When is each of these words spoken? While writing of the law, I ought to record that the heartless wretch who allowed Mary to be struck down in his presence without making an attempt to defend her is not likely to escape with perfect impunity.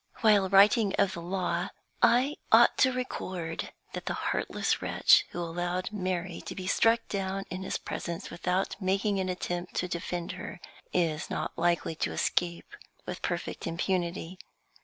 While 0.21 0.49
writing 0.49 0.95
of 0.97 1.13
the 1.13 1.21
law, 1.21 1.69
I 2.01 2.37
ought 2.51 2.75
to 2.79 2.91
record 2.91 3.71
that 3.93 4.07
the 4.07 4.15
heartless 4.15 4.81
wretch 4.81 5.25
who 5.29 5.39
allowed 5.39 5.91
Mary 5.91 6.41
to 6.47 6.55
be 6.55 6.65
struck 6.65 7.07
down 7.07 7.43
in 7.51 7.61
his 7.61 7.77
presence 7.77 8.31
without 8.31 8.75
making 8.81 9.19
an 9.19 9.29
attempt 9.29 9.75
to 9.75 9.87
defend 9.87 10.31
her 10.31 10.59
is 10.91 11.29
not 11.29 11.55
likely 11.55 11.93
to 11.97 12.13
escape 12.13 12.75
with 13.05 13.21
perfect 13.21 13.67
impunity. 13.67 14.39